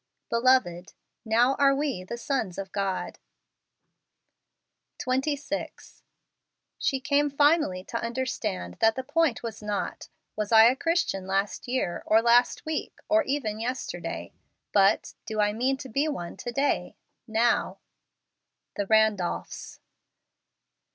[0.31, 3.19] "Beloved, now are we the sons of God."
[4.97, 6.01] 26."
[6.79, 11.67] She came finally to understand that the point was not, Was I a Christian last
[11.67, 14.33] year, or last week, or even yesterday?
[14.73, 16.95] but, Ho I mean to be one to day—
[17.41, 17.77] now?
[18.77, 19.81] The Randolphs.